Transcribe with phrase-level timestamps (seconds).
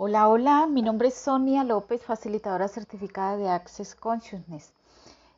[0.00, 4.72] Hola, hola, mi nombre es Sonia López, facilitadora certificada de Access Consciousness.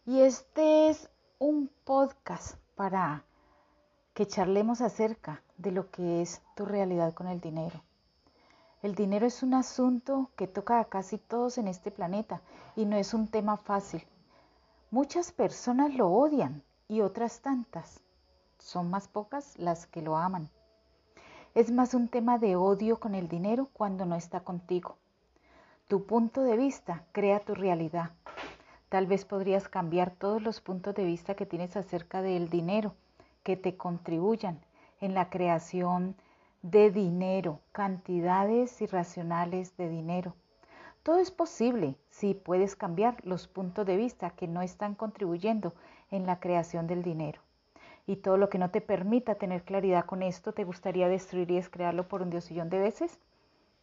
[0.05, 1.09] Y este es
[1.39, 3.25] un podcast para
[4.13, 7.81] que charlemos acerca de lo que es tu realidad con el dinero.
[8.83, 12.43] El dinero es un asunto que toca a casi todos en este planeta
[12.77, 14.07] y no es un tema fácil.
[14.91, 18.03] Muchas personas lo odian y otras tantas.
[18.59, 20.51] Son más pocas las que lo aman.
[21.53, 24.99] Es más un tema de odio con el dinero cuando no está contigo.
[25.89, 28.11] Tu punto de vista crea tu realidad.
[28.89, 32.95] Tal vez podrías cambiar todos los puntos de vista que tienes acerca del dinero
[33.43, 34.61] que te contribuyan
[35.01, 36.15] en la creación
[36.63, 40.37] de dinero, cantidades irracionales de dinero.
[41.03, 45.75] Todo es posible si puedes cambiar los puntos de vista que no están contribuyendo
[46.13, 47.41] en la creación del dinero
[48.07, 51.57] y todo lo que no te permita tener claridad con esto, ¿te gustaría destruir y
[51.57, 53.19] descrearlo por un diosillón de veces?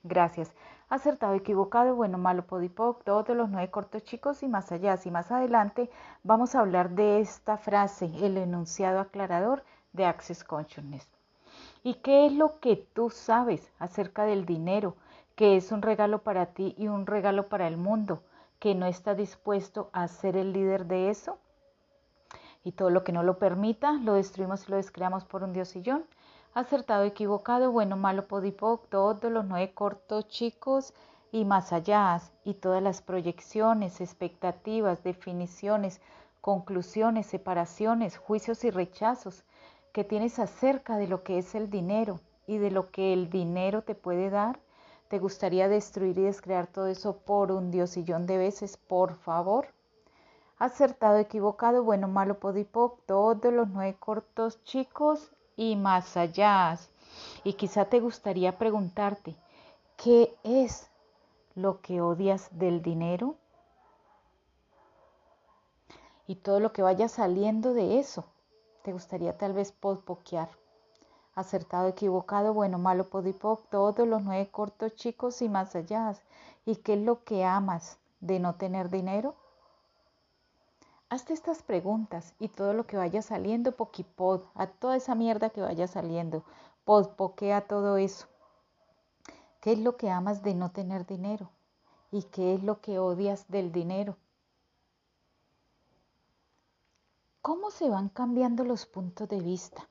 [0.03, 0.53] Gracias.
[0.89, 4.97] Acertado, equivocado, bueno, malo, podipoc, todos los nueve cortos chicos y más allá.
[5.03, 5.89] Y más adelante
[6.23, 11.09] vamos a hablar de esta frase, el enunciado aclarador de Access Consciousness.
[11.83, 14.95] ¿Y qué es lo que tú sabes acerca del dinero,
[15.35, 18.23] que es un regalo para ti y un regalo para el mundo,
[18.59, 21.37] que no está dispuesto a ser el líder de eso?
[22.67, 26.03] Y todo lo que no lo permita lo destruimos y lo descreamos por un diosillón.
[26.53, 30.93] Acertado, equivocado, bueno, malo, podipoc, todos los nueve cortos chicos
[31.31, 36.01] y más allá, y todas las proyecciones, expectativas, definiciones,
[36.41, 39.45] conclusiones, separaciones, juicios y rechazos
[39.93, 43.83] que tienes acerca de lo que es el dinero y de lo que el dinero
[43.83, 44.59] te puede dar.
[45.07, 49.76] ¿Te gustaría destruir y descrear todo eso por un diosillón de veces, por favor?
[50.59, 56.77] Acertado, equivocado, bueno, malo, podipoc, todos los nueve cortos chicos y más allá.
[57.43, 59.35] Y quizá te gustaría preguntarte,
[59.95, 60.89] ¿qué es
[61.55, 63.35] lo que odias del dinero?
[66.27, 68.25] Y todo lo que vaya saliendo de eso,
[68.83, 70.49] te gustaría tal vez podpoquear.
[71.35, 76.15] Acertado, equivocado, bueno, malo, podipoc, todos los nueve cortos chicos y más allá.
[76.65, 79.35] ¿Y qué es lo que amas de no tener dinero?
[81.09, 85.61] Hazte estas preguntas y todo lo que vaya saliendo, poquipod, a toda esa mierda que
[85.61, 86.43] vaya saliendo,
[86.83, 88.27] podpoquea todo eso.
[89.61, 91.49] ¿Qué es lo que amas de no tener dinero?
[92.11, 94.17] ¿Y qué es lo que odias del dinero?
[97.41, 99.87] ¿Cómo se van cambiando los puntos de vista?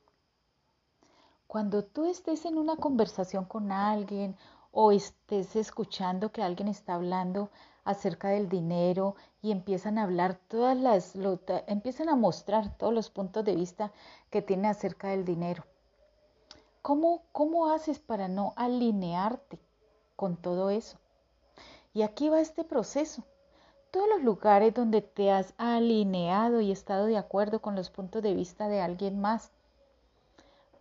[1.46, 4.36] Cuando tú estés en una conversación con alguien
[4.70, 7.48] o estés escuchando que alguien está hablando
[7.86, 11.14] acerca del dinero y empiezan a hablar todas las,
[11.66, 13.92] empiezan a mostrar todos los puntos de vista
[14.28, 15.64] que tiene acerca del dinero.
[16.82, 19.58] ¿Cómo, ¿Cómo haces para no alinearte
[20.16, 20.98] con todo eso?
[21.94, 23.22] Y aquí va este proceso.
[23.90, 28.34] Todos los lugares donde te has alineado y estado de acuerdo con los puntos de
[28.34, 29.52] vista de alguien más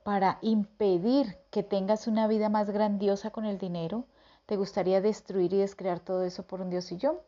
[0.03, 4.05] para impedir que tengas una vida más grandiosa con el dinero,
[4.45, 7.21] ¿Te gustaría destruir y descrear todo eso por un dios y yo?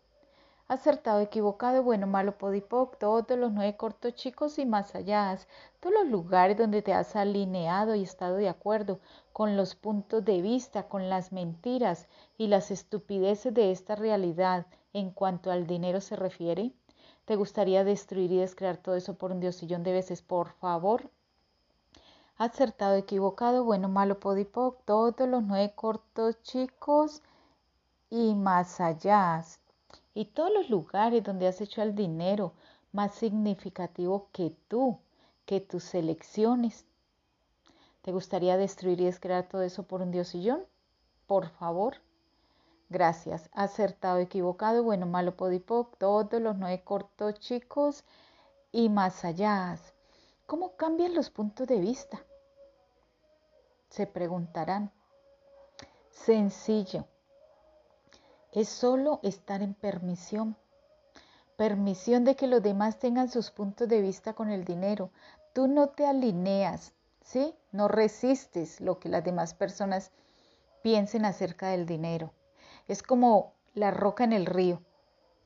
[0.67, 5.35] Acertado, equivocado, bueno, malo, podipoc, todos los nueve cortos chicos y más allá,
[5.79, 8.99] todos los lugares donde te has alineado y estado de acuerdo
[9.33, 12.07] con los puntos de vista, con las mentiras
[12.37, 16.71] y las estupideces de esta realidad en cuanto al dinero se refiere.
[17.25, 20.21] ¿Te gustaría destruir y descrear todo eso por un diosillón de veces?
[20.21, 21.09] Por favor,
[22.37, 27.21] acertado, equivocado, bueno, malo, podipoc, todos los nueve cortos chicos
[28.09, 29.43] y más allá.
[30.13, 32.53] Y todos los lugares donde has hecho el dinero
[32.91, 34.99] más significativo que tú,
[35.45, 36.85] que tus elecciones.
[38.01, 40.63] ¿Te gustaría destruir y descrear todo eso por un diosillón?
[41.27, 41.97] Por favor.
[42.89, 43.49] Gracias.
[43.51, 48.05] Acertado, equivocado, bueno, malo, podipoc, todos los nueve cortos chicos
[48.71, 49.77] y más allá.
[50.47, 52.23] ¿Cómo cambian los puntos de vista?
[53.89, 54.93] Se preguntarán.
[56.09, 57.05] Sencillo.
[58.53, 60.55] Es solo estar en permisión.
[61.57, 65.11] Permisión de que los demás tengan sus puntos de vista con el dinero.
[65.51, 67.53] Tú no te alineas, ¿sí?
[67.73, 70.11] No resistes lo que las demás personas
[70.81, 72.31] piensen acerca del dinero.
[72.87, 74.81] Es como la roca en el río,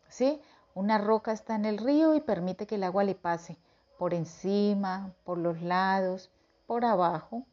[0.10, 0.40] ¿sí?
[0.76, 3.58] Una roca está en el río y permite que el agua le pase
[4.02, 6.32] por encima, por los lados,
[6.66, 7.46] por abajo,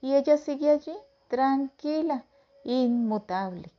[0.00, 0.96] y ella sigue allí,
[1.28, 2.24] tranquila,
[2.64, 3.70] inmutable.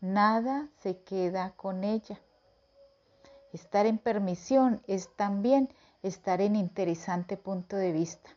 [0.00, 2.18] Nada se queda con ella.
[3.52, 5.68] Estar en permisión es también
[6.02, 8.30] estar en interesante punto de vista.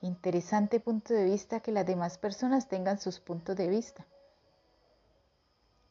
[0.00, 4.04] Interesante punto de vista que las demás personas tengan sus puntos de vista.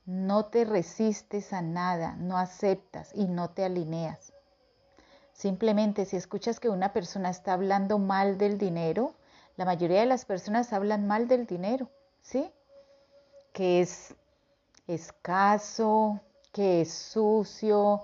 [0.06, 4.35] no te resistes a nada, no aceptas y no te alineas.
[5.36, 9.14] Simplemente si escuchas que una persona está hablando mal del dinero,
[9.58, 11.90] la mayoría de las personas hablan mal del dinero,
[12.22, 12.50] ¿sí?
[13.52, 14.16] Que es
[14.88, 16.22] escaso,
[16.54, 18.04] que es sucio,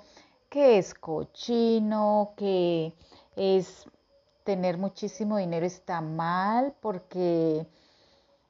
[0.50, 2.92] que es cochino, que
[3.38, 3.86] es
[4.44, 7.66] tener muchísimo dinero está mal porque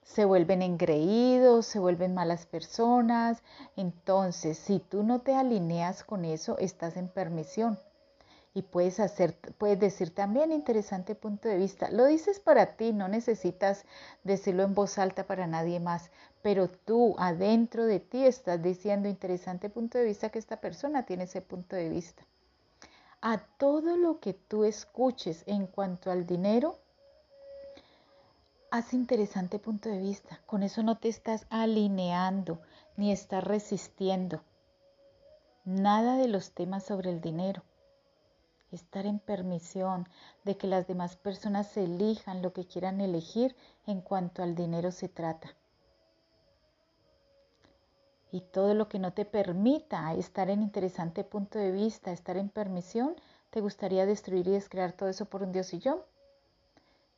[0.01, 3.44] se vuelven engreídos, se vuelven malas personas.
[3.75, 7.77] Entonces, si tú no te alineas con eso, estás en permisión.
[8.53, 11.89] Y puedes hacer, puedes decir también interesante punto de vista.
[11.89, 13.86] Lo dices para ti, no necesitas
[14.24, 16.12] decirlo en voz alta para nadie más,
[16.42, 21.24] pero tú adentro de ti estás diciendo interesante punto de vista que esta persona tiene
[21.24, 22.25] ese punto de vista.
[23.21, 26.80] A todo lo que tú escuches en cuanto al dinero,
[28.71, 30.42] haz interesante punto de vista.
[30.45, 32.62] Con eso no te estás alineando
[32.98, 34.42] ni estás resistiendo.
[35.65, 37.63] Nada de los temas sobre el dinero.
[38.71, 40.07] Estar en permisión
[40.45, 45.09] de que las demás personas elijan lo que quieran elegir en cuanto al dinero se
[45.09, 45.56] trata.
[48.31, 52.47] Y todo lo que no te permita estar en interesante punto de vista, estar en
[52.47, 53.15] permisión,
[53.50, 56.06] te gustaría destruir y descrear todo eso por un dios y yo.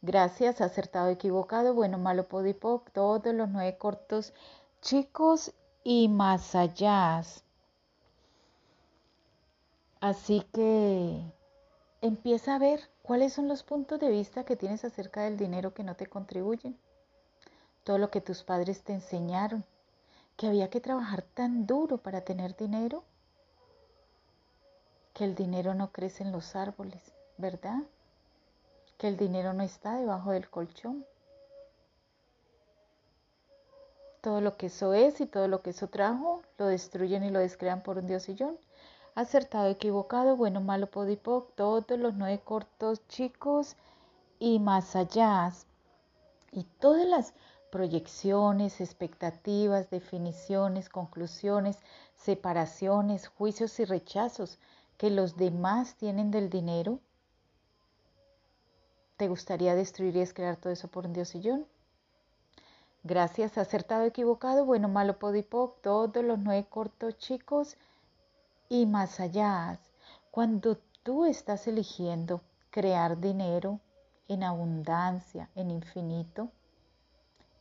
[0.02, 4.34] Gracias, acertado, equivocado, bueno, malo, podipoc, todos los nueve cortos
[4.82, 5.54] chicos
[5.84, 7.22] y más allá.
[10.02, 11.22] Así que
[12.04, 15.84] empieza a ver cuáles son los puntos de vista que tienes acerca del dinero que
[15.84, 16.78] no te contribuyen.
[17.84, 19.66] Todo lo que tus padres te enseñaron,
[20.38, 23.04] que había que trabajar tan duro para tener dinero,
[25.16, 27.02] que el dinero no crece en los árboles,
[27.38, 27.82] ¿verdad?
[29.04, 31.06] que el dinero no está debajo del colchón.
[34.22, 37.40] Todo lo que eso es y todo lo que eso trajo, lo destruyen y lo
[37.40, 38.58] descrean por un diosillón.
[39.16, 43.76] Acertado, equivocado, bueno, malo, podipoc, todos los nueve cortos chicos
[44.40, 45.52] y más allá.
[46.52, 47.34] Y todas las
[47.72, 51.78] proyecciones, expectativas, definiciones, conclusiones,
[52.16, 54.60] separaciones, juicios y rechazos
[54.98, 57.00] que los demás tienen del dinero,
[59.18, 61.68] ¿Te gustaría destruir y descrear todo eso por un diosillón?
[63.04, 67.78] Gracias, acertado, equivocado, bueno, malo, podipoc, todos los nueve cortos chicos
[68.74, 69.80] y más allá.
[70.32, 72.42] Cuando tú estás eligiendo
[72.72, 73.80] crear dinero
[74.28, 76.50] en abundancia, en infinito,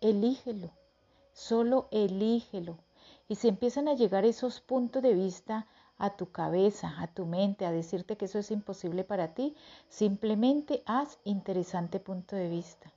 [0.01, 0.71] elígelo,
[1.35, 2.79] solo elígelo.
[3.29, 5.67] Y si empiezan a llegar esos puntos de vista
[5.99, 9.55] a tu cabeza, a tu mente, a decirte que eso es imposible para ti,
[9.91, 12.91] simplemente haz interesante punto de vista.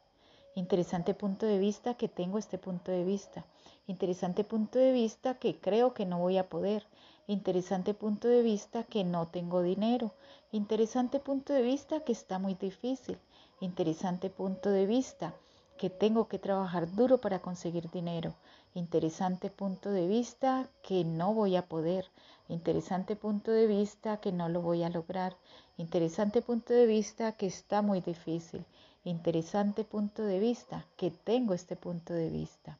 [0.55, 3.43] Interesante punto de vista que tengo este punto de vista.
[3.87, 6.87] Interesante punto de vista que creo que no voy a poder.
[7.27, 10.11] Interesante punto de vista que no tengo dinero.
[10.51, 13.17] Interesante punto de vista que está muy difícil.
[13.59, 15.33] Interesante punto de vista
[15.77, 18.35] que tengo que trabajar duro para conseguir dinero.
[18.75, 22.05] Interesante punto de vista que no voy a poder.
[22.47, 25.35] Interesante punto de vista que no lo voy a lograr.
[25.77, 28.63] Interesante punto de vista que está muy difícil.
[29.03, 32.77] Interesante punto de vista que tengo este punto de vista.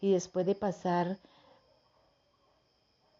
[0.00, 1.18] Y después de pasar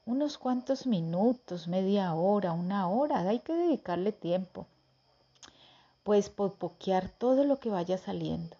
[0.08, 4.66] unos cuantos minutos, media hora, una hora, hay que dedicarle tiempo.
[6.02, 8.56] Pues popoquear todo lo que vaya saliendo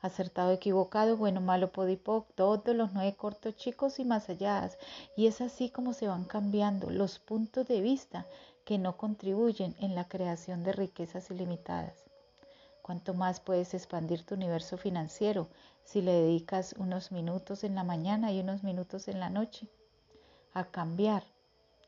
[0.00, 4.70] acertado, equivocado, bueno, malo, podipoc, todos los nueve cortos chicos y más allá.
[5.16, 8.24] Y es así como se van cambiando los puntos de vista
[8.64, 12.04] que no contribuyen en la creación de riquezas ilimitadas.
[12.82, 15.48] Cuanto más puedes expandir tu universo financiero
[15.82, 19.66] si le dedicas unos minutos en la mañana y unos minutos en la noche
[20.54, 21.24] a cambiar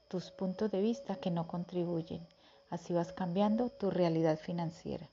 [0.08, 2.26] tus puntos de vista que no contribuyen.
[2.68, 5.08] Así vas cambiando tu realidad financiera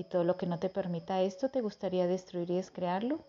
[0.00, 3.20] y todo lo que no te permita esto te gustaría destruir y descrearlo.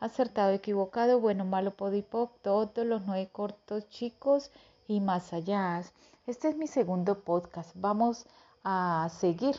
[0.00, 4.50] Acertado, equivocado, bueno, malo, podipoc, todos los nueve cortos chicos
[4.88, 5.82] y más allá.
[6.26, 7.70] Este es mi segundo podcast.
[7.74, 8.26] Vamos
[8.64, 9.56] a seguir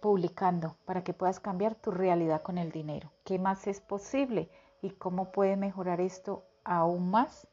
[0.00, 3.12] publicando para que puedas cambiar tu realidad con el dinero.
[3.24, 4.50] ¿Qué más es posible
[4.80, 7.46] y cómo puede mejorar esto aún más?